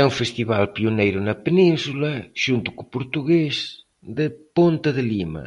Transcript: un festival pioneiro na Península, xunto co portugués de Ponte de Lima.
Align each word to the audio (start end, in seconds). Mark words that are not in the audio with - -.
un 0.08 0.12
festival 0.20 0.62
pioneiro 0.76 1.18
na 1.26 1.36
Península, 1.46 2.12
xunto 2.42 2.68
co 2.76 2.90
portugués 2.94 3.56
de 4.16 4.26
Ponte 4.56 4.88
de 4.96 5.04
Lima. 5.10 5.46